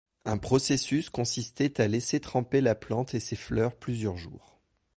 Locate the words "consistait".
1.11-1.79